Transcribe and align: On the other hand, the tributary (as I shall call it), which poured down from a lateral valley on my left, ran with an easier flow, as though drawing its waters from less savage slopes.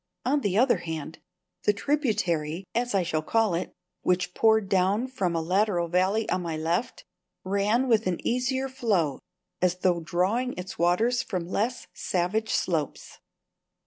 On 0.25 0.41
the 0.41 0.57
other 0.57 0.77
hand, 0.77 1.19
the 1.65 1.73
tributary 1.73 2.65
(as 2.73 2.95
I 2.95 3.03
shall 3.03 3.21
call 3.21 3.53
it), 3.53 3.71
which 4.01 4.33
poured 4.33 4.67
down 4.67 5.05
from 5.05 5.35
a 5.35 5.41
lateral 5.43 5.87
valley 5.89 6.27
on 6.31 6.41
my 6.41 6.57
left, 6.57 7.05
ran 7.43 7.87
with 7.87 8.07
an 8.07 8.17
easier 8.25 8.67
flow, 8.67 9.19
as 9.61 9.75
though 9.81 9.99
drawing 9.99 10.57
its 10.57 10.79
waters 10.79 11.21
from 11.21 11.47
less 11.47 11.85
savage 11.93 12.49
slopes. 12.49 13.19